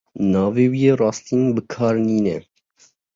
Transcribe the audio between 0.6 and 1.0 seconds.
wî yê